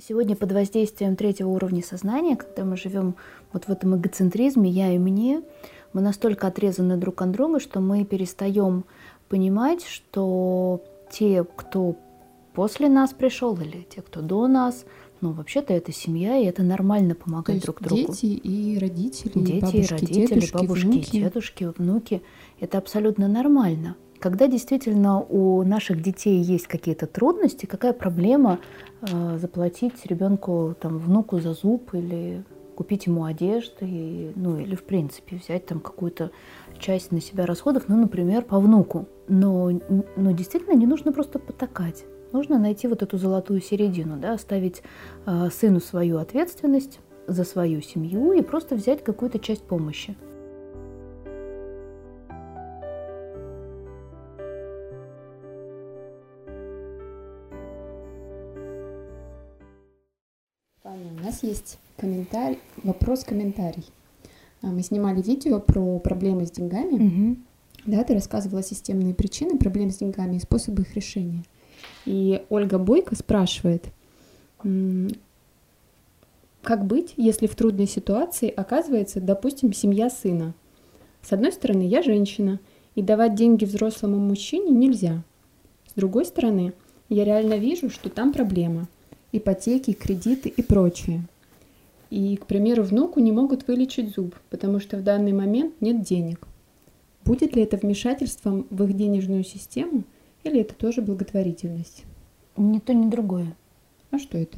Сегодня 0.00 0.36
под 0.36 0.52
воздействием 0.52 1.16
третьего 1.16 1.48
уровня 1.48 1.82
сознания, 1.82 2.36
когда 2.36 2.64
мы 2.64 2.76
живем 2.76 3.16
вот 3.52 3.64
в 3.64 3.68
этом 3.68 3.96
эгоцентризме 3.96 4.70
«я 4.70 4.92
и 4.92 4.98
мне», 4.98 5.42
мы 5.92 6.00
настолько 6.02 6.46
отрезаны 6.46 6.96
друг 6.96 7.20
от 7.20 7.32
друга, 7.32 7.58
что 7.58 7.80
мы 7.80 8.04
перестаем 8.04 8.84
понимать, 9.28 9.84
что 9.84 10.84
те, 11.10 11.44
кто 11.44 11.96
после 12.54 12.88
нас 12.88 13.12
пришел, 13.12 13.56
или 13.56 13.86
те, 13.90 14.02
кто 14.02 14.20
до 14.20 14.46
нас, 14.46 14.84
ну, 15.20 15.32
вообще-то 15.32 15.72
это 15.72 15.90
семья, 15.90 16.36
и 16.36 16.44
это 16.44 16.62
нормально 16.62 17.16
помогать 17.16 17.60
друг 17.62 17.80
другу. 17.80 18.12
Дети 18.12 18.26
и 18.26 18.78
родители, 18.78 19.32
дети 19.34 19.60
бабушки, 19.62 19.76
и 19.76 19.86
родители, 19.86 20.26
дедушки, 20.26 20.52
бабушки, 20.52 20.86
внуки. 20.86 21.10
дедушки, 21.10 21.72
внуки. 21.76 22.22
Это 22.60 22.78
абсолютно 22.78 23.26
нормально. 23.26 23.96
Когда 24.20 24.48
действительно 24.48 25.20
у 25.20 25.62
наших 25.62 26.02
детей 26.02 26.40
есть 26.42 26.66
какие-то 26.66 27.06
трудности, 27.06 27.66
какая 27.66 27.92
проблема 27.92 28.58
э, 29.02 29.38
заплатить 29.38 30.04
ребенку, 30.06 30.74
там, 30.80 30.98
внуку 30.98 31.38
за 31.38 31.52
зуб 31.52 31.94
или 31.94 32.42
купить 32.74 33.06
ему 33.06 33.24
одежды, 33.24 33.86
и, 33.86 34.32
ну 34.34 34.58
или 34.58 34.74
в 34.74 34.84
принципе 34.84 35.36
взять 35.36 35.66
там 35.66 35.80
какую-то 35.80 36.30
часть 36.78 37.12
на 37.12 37.20
себя 37.20 37.46
расходов, 37.46 37.84
ну, 37.88 37.96
например, 37.96 38.42
по 38.42 38.58
внуку. 38.58 39.06
Но, 39.28 39.70
но 40.16 40.30
действительно 40.32 40.74
не 40.74 40.86
нужно 40.86 41.12
просто 41.12 41.38
потакать. 41.38 42.04
Нужно 42.32 42.58
найти 42.58 42.88
вот 42.88 43.02
эту 43.02 43.18
золотую 43.18 43.60
середину, 43.60 44.16
да, 44.16 44.34
оставить 44.34 44.82
э, 45.26 45.48
сыну 45.50 45.80
свою 45.80 46.18
ответственность 46.18 47.00
за 47.26 47.44
свою 47.44 47.82
семью 47.82 48.32
и 48.32 48.42
просто 48.42 48.74
взять 48.74 49.04
какую-то 49.04 49.38
часть 49.38 49.62
помощи. 49.62 50.16
Нас 61.28 61.42
есть 61.42 61.78
комментарий, 61.96 62.58
вопрос-комментарий. 62.82 63.84
А, 64.62 64.68
Мы 64.68 64.82
снимали 64.82 65.20
видео 65.20 65.60
про 65.60 65.98
проблемы 65.98 66.46
с 66.46 66.50
деньгами. 66.50 66.94
Угу. 66.94 67.36
Да, 67.86 68.04
ты 68.04 68.14
рассказывала 68.14 68.62
системные 68.62 69.14
причины 69.14 69.58
проблем 69.58 69.90
с 69.90 69.98
деньгами 69.98 70.36
и 70.36 70.40
способы 70.40 70.82
их 70.82 70.94
решения. 70.94 71.44
И 72.06 72.44
Ольга 72.48 72.78
Бойко 72.78 73.14
спрашивает, 73.14 73.86
как 76.62 76.84
быть, 76.84 77.14
если 77.16 77.46
в 77.46 77.54
трудной 77.54 77.86
ситуации 77.86 78.50
оказывается, 78.50 79.20
допустим, 79.20 79.72
семья 79.72 80.10
сына? 80.10 80.54
С 81.22 81.32
одной 81.32 81.52
стороны, 81.52 81.82
я 81.82 82.02
женщина, 82.02 82.58
и 82.94 83.02
давать 83.02 83.36
деньги 83.36 83.64
взрослому 83.64 84.18
мужчине 84.18 84.70
нельзя. 84.70 85.22
С 85.86 85.92
другой 85.94 86.24
стороны, 86.24 86.72
я 87.08 87.24
реально 87.24 87.54
вижу, 87.54 87.90
что 87.90 88.10
там 88.10 88.32
проблема. 88.32 88.88
Ипотеки, 89.32 89.92
кредиты 89.92 90.48
и 90.48 90.62
прочее. 90.62 91.22
И, 92.10 92.36
к 92.36 92.46
примеру, 92.46 92.82
внуку 92.82 93.20
не 93.20 93.32
могут 93.32 93.68
вылечить 93.68 94.14
зуб, 94.14 94.34
потому 94.48 94.80
что 94.80 94.96
в 94.96 95.02
данный 95.02 95.32
момент 95.32 95.74
нет 95.80 96.02
денег. 96.02 96.46
Будет 97.24 97.54
ли 97.54 97.62
это 97.62 97.76
вмешательством 97.76 98.66
в 98.70 98.84
их 98.84 98.96
денежную 98.96 99.44
систему 99.44 100.04
или 100.44 100.60
это 100.60 100.74
тоже 100.74 101.02
благотворительность? 101.02 102.04
Ни 102.56 102.78
то, 102.78 102.94
ни 102.94 103.10
другое. 103.10 103.54
А 104.10 104.18
что 104.18 104.38
это? 104.38 104.56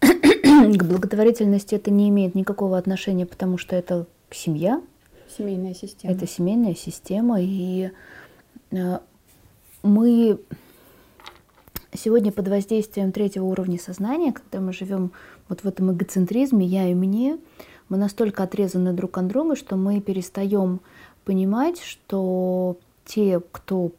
К 0.00 0.84
благотворительности 0.84 1.74
это 1.74 1.90
не 1.90 2.08
имеет 2.08 2.34
никакого 2.34 2.78
отношения, 2.78 3.26
потому 3.26 3.58
что 3.58 3.76
это 3.76 4.06
семья, 4.30 4.80
Семейная 5.36 5.74
система. 5.74 6.14
это 6.14 6.26
семейная 6.26 6.74
система, 6.74 7.40
и 7.40 7.90
э, 8.70 8.98
мы 9.82 10.38
сегодня 11.94 12.32
под 12.32 12.48
воздействием 12.48 13.12
третьего 13.12 13.44
уровня 13.44 13.78
сознания, 13.78 14.32
когда 14.32 14.60
мы 14.60 14.72
живем 14.72 15.12
вот 15.48 15.62
в 15.62 15.66
этом 15.66 15.92
эгоцентризме 15.92 16.66
«я 16.66 16.88
и 16.88 16.94
мне», 16.94 17.38
мы 17.88 17.96
настолько 17.98 18.42
отрезаны 18.42 18.92
друг 18.92 19.18
от 19.18 19.26
друга, 19.28 19.56
что 19.56 19.76
мы 19.76 20.00
перестаем 20.00 20.80
понимать, 21.24 21.80
что 21.80 22.78
те, 23.04 23.40
кто 23.52 23.92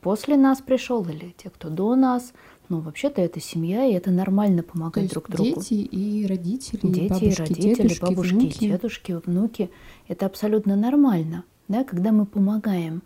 после 0.00 0.36
нас 0.36 0.60
пришел, 0.60 1.04
или 1.04 1.34
те, 1.36 1.50
кто 1.50 1.68
до 1.68 1.94
нас, 1.96 2.32
ну, 2.68 2.80
вообще-то 2.80 3.20
это 3.20 3.40
семья, 3.40 3.84
и 3.84 3.92
это 3.92 4.10
нормально 4.10 4.62
То 4.62 4.72
помогать 4.72 5.02
есть 5.04 5.14
друг 5.14 5.28
другу. 5.28 5.60
дети 5.60 5.74
и 5.74 6.26
родители, 6.26 6.80
и 6.82 6.88
Дети, 6.88 7.08
бабушки, 7.08 7.40
родители, 7.40 7.74
дедушки, 7.74 8.00
бабушки, 8.00 8.34
внуки. 8.34 8.58
дедушки, 8.58 9.20
внуки. 9.24 9.70
Это 10.08 10.26
абсолютно 10.26 10.76
нормально, 10.76 11.44
да, 11.68 11.84
когда 11.84 12.12
мы 12.12 12.26
помогаем. 12.26 13.02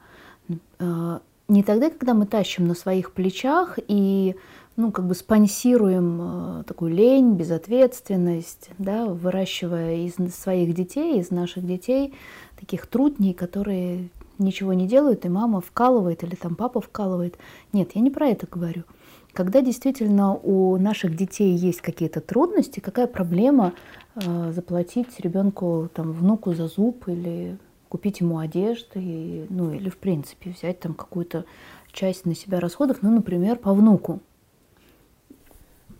Не 1.50 1.64
тогда, 1.64 1.90
когда 1.90 2.14
мы 2.14 2.26
тащим 2.26 2.68
на 2.68 2.74
своих 2.74 3.10
плечах 3.10 3.80
и 3.88 4.36
ну, 4.76 4.92
как 4.92 5.08
бы 5.08 5.16
спонсируем 5.16 6.60
э, 6.60 6.62
такую 6.62 6.94
лень, 6.94 7.34
безответственность, 7.34 8.70
да, 8.78 9.06
выращивая 9.06 9.96
из 9.96 10.14
своих 10.32 10.72
детей, 10.76 11.18
из 11.18 11.32
наших 11.32 11.66
детей 11.66 12.14
таких 12.56 12.86
трудней, 12.86 13.34
которые 13.34 14.10
ничего 14.38 14.74
не 14.74 14.86
делают, 14.86 15.24
и 15.24 15.28
мама 15.28 15.60
вкалывает 15.60 16.22
или 16.22 16.36
там 16.36 16.54
папа 16.54 16.80
вкалывает. 16.80 17.36
Нет, 17.72 17.96
я 17.96 18.00
не 18.00 18.12
про 18.12 18.28
это 18.28 18.46
говорю. 18.46 18.84
Когда 19.32 19.60
действительно 19.60 20.36
у 20.36 20.76
наших 20.76 21.16
детей 21.16 21.56
есть 21.56 21.80
какие-то 21.80 22.20
трудности, 22.20 22.78
какая 22.78 23.08
проблема 23.08 23.72
э, 24.14 24.52
заплатить 24.52 25.18
ребенку, 25.18 25.90
там, 25.92 26.12
внуку 26.12 26.54
за 26.54 26.68
зуб 26.68 27.08
или 27.08 27.58
купить 27.90 28.20
ему 28.20 28.38
одежды, 28.38 29.00
и, 29.02 29.46
ну 29.50 29.72
или 29.74 29.90
в 29.90 29.98
принципе 29.98 30.50
взять 30.50 30.78
там 30.78 30.94
какую-то 30.94 31.44
часть 31.92 32.24
на 32.24 32.34
себя 32.36 32.60
расходов, 32.60 32.98
ну, 33.02 33.10
например, 33.10 33.56
по 33.56 33.74
внуку. 33.74 34.20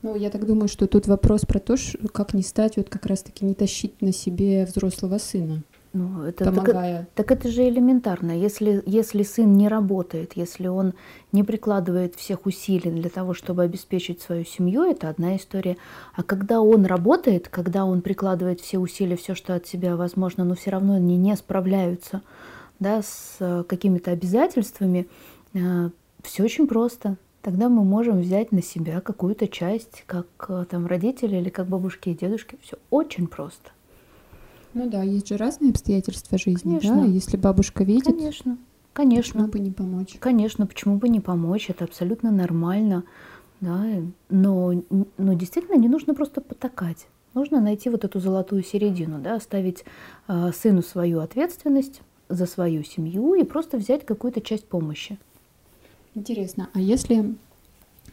Ну, 0.03 0.15
я 0.15 0.31
так 0.31 0.47
думаю, 0.47 0.69
что 0.69 0.87
тут 0.87 1.09
вопрос 1.09 1.43
про 1.45 1.59
то, 1.59 1.75
как 2.13 2.33
не 2.33 2.43
стать, 2.43 2.77
вот 2.77 2.89
как 2.89 3.07
раз-таки 3.07 3.45
не 3.45 3.55
тащить 3.55 4.01
на 4.01 4.13
себе 4.13 4.65
взрослого 4.65 5.19
сына, 5.19 5.63
Ну, 5.93 6.23
это, 6.23 6.45
так, 6.45 6.55
помогая. 6.55 7.09
так 7.15 7.33
это 7.33 7.49
же 7.49 7.69
элементарно. 7.69 8.31
Если, 8.31 8.83
если 8.87 9.25
сын 9.25 9.53
не 9.55 9.67
работает, 9.67 10.33
если 10.37 10.69
он 10.69 10.95
не 11.33 11.43
прикладывает 11.43 12.15
всех 12.15 12.47
усилий 12.47 12.93
для 12.93 13.11
того, 13.11 13.35
чтобы 13.35 13.65
обеспечить 13.65 14.23
свою 14.23 14.45
семью, 14.45 14.85
это 14.85 15.09
одна 15.09 15.37
история. 15.37 15.77
А 16.15 16.23
когда 16.23 16.61
он 16.61 16.87
работает, 16.87 17.49
когда 17.49 17.85
он 17.85 18.03
прикладывает 18.03 18.61
все 18.61 18.79
усилия, 18.79 19.17
все, 19.17 19.35
что 19.35 19.55
от 19.55 19.67
себя 19.67 19.97
возможно, 19.97 20.45
но 20.45 20.55
все 20.55 20.71
равно 20.71 20.95
они 20.95 21.17
не 21.17 21.35
справляются 21.37 22.23
да, 22.79 23.03
с 23.03 23.37
э, 23.41 23.65
какими-то 23.67 24.13
обязательствами, 24.13 25.09
все 25.53 26.45
очень 26.45 26.69
просто. 26.69 27.17
Тогда 27.43 27.69
мы 27.69 27.85
можем 27.85 28.21
взять 28.21 28.53
на 28.53 28.63
себя 28.63 29.01
какую-то 29.01 29.49
часть, 29.49 30.05
как 30.07 30.27
э, 30.49 30.67
там 30.71 30.87
родители 30.87 31.37
или 31.37 31.49
как 31.49 31.67
бабушки 31.67 32.11
и 32.11 32.15
дедушки. 32.15 32.59
Все 32.63 32.77
очень 32.91 33.27
просто. 33.27 33.71
Ну 34.75 34.89
да, 34.89 35.03
есть 35.03 35.29
же 35.29 35.37
разные 35.37 35.71
обстоятельства 35.71 36.39
жизни, 36.39 36.79
да? 36.83 36.89
Конечно. 36.89 37.13
Если 37.13 37.37
бабушка 37.37 37.85
видит, 37.85 38.07
Конечно, 38.07 38.57
почему 38.57 38.59
конечно. 38.93 39.49
бы 39.49 39.59
не 39.59 39.71
помочь? 39.71 40.17
Конечно, 40.21 40.67
почему 40.67 40.97
бы 40.97 41.09
не 41.09 41.21
помочь? 41.21 41.71
Это 41.71 41.85
абсолютно 41.85 42.31
нормально. 42.31 43.05
Да? 43.61 43.85
Но, 44.31 44.73
но 45.19 45.33
действительно 45.35 45.77
не 45.77 45.89
нужно 45.89 46.15
просто 46.15 46.41
потакать. 46.41 47.09
Нужно 47.35 47.61
найти 47.61 47.91
вот 47.91 48.05
эту 48.05 48.21
золотую 48.21 48.63
середину, 48.65 49.21
да? 49.21 49.37
оставить 49.37 49.85
э, 50.29 50.51
сыну 50.53 50.83
свою 50.83 51.21
ответственность 51.21 52.01
за 52.29 52.47
свою 52.47 52.85
семью 52.85 53.35
и 53.35 53.45
просто 53.45 53.77
взять 53.77 54.07
какую-то 54.07 54.41
часть 54.41 54.67
помощи. 54.67 55.19
Интересно, 56.15 56.69
а 56.75 56.81
если, 56.81 57.35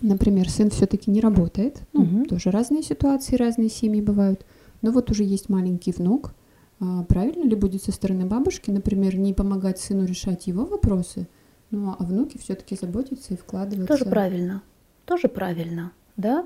например, 0.01 0.49
сын 0.49 0.69
все-таки 0.69 1.09
не 1.09 1.19
работает, 1.19 1.81
ну, 1.93 2.01
Мгм. 2.01 2.25
тоже 2.25 2.51
разные 2.51 2.83
ситуации, 2.83 3.35
разные 3.35 3.69
семьи 3.69 4.01
бывают, 4.01 4.45
но 4.81 4.91
вот 4.91 5.09
уже 5.09 5.23
есть 5.23 5.49
маленький 5.49 5.91
внук, 5.91 6.33
правильно 6.79 7.43
ли 7.43 7.55
будет 7.55 7.83
со 7.83 7.91
стороны 7.91 8.25
бабушки, 8.25 8.69
например, 8.69 9.17
не 9.17 9.33
помогать 9.33 9.79
сыну 9.79 10.05
решать 10.05 10.47
его 10.47 10.65
вопросы, 10.65 11.27
ну 11.71 11.95
а 11.97 12.03
внуки 12.03 12.37
все-таки 12.37 12.75
заботиться 12.75 13.33
и 13.33 13.37
вкладываться? 13.37 13.97
Тоже 13.97 14.05
правильно. 14.05 14.61
Тоже 15.05 15.27
правильно. 15.27 15.91
Да? 16.15 16.45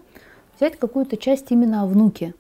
Взять 0.58 0.78
какую-то 0.78 1.18
часть 1.18 1.52
именно 1.52 1.84
о 1.84 1.88
внуке. 1.88 2.34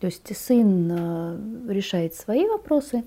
То 0.00 0.06
есть 0.06 0.36
сын 0.36 0.90
э, 0.90 1.72
решает 1.72 2.14
свои 2.14 2.46
вопросы, 2.46 3.04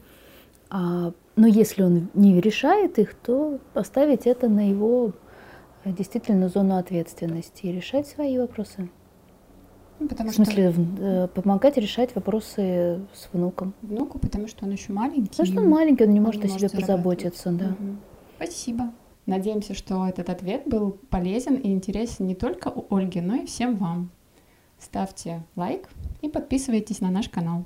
а, 0.70 1.14
но 1.36 1.48
если 1.48 1.84
он 1.84 2.10
не 2.14 2.42
решает 2.42 3.00
их, 3.00 3.14
то 3.14 3.60
поставить 3.74 4.28
это 4.28 4.50
на 4.50 4.70
его 4.70 5.14
э, 5.84 5.92
действительно 5.92 6.50
зону 6.50 6.78
ответственности 6.78 7.68
и 7.68 7.72
решать 7.72 8.08
свои 8.08 8.38
вопросы. 8.38 8.90
Ну, 10.00 10.08
потому 10.08 10.30
В 10.30 10.34
смысле, 10.36 10.70
в- 10.72 11.02
э, 11.02 11.28
помогать 11.28 11.78
решать 11.78 12.16
вопросы 12.16 13.02
с 13.14 13.28
внуком. 13.34 13.74
что 13.82 13.88
внуку, 13.96 14.20
потому 14.20 14.48
что 14.48 14.66
он 14.66 14.72
еще 14.72 14.94
маленький. 14.94 15.30
Потому 15.30 15.48
что 15.48 15.60
он 15.62 15.70
маленький, 15.70 16.04
он 16.06 16.12
не 16.12 16.20
он 16.20 16.26
может 16.26 16.46
о 16.46 16.48
себе 16.48 16.70
позаботиться. 16.70 17.52
Да. 17.52 17.66
Мгм. 17.70 18.00
Спасибо. 18.38 18.92
Надеемся, 19.26 19.74
что 19.74 20.08
этот 20.08 20.30
ответ 20.30 20.64
был 20.66 20.98
полезен 21.10 21.56
и 21.56 21.72
интересен 21.72 22.26
не 22.28 22.36
только 22.36 22.70
у 22.70 22.86
Ольги, 22.96 23.20
но 23.22 23.36
и 23.36 23.46
всем 23.46 23.76
вам. 23.76 24.10
Ставьте 24.80 25.44
лайк 25.56 25.90
и 26.22 26.30
подписывайтесь 26.30 27.02
на 27.02 27.12
наш 27.12 27.28
канал. 27.30 27.66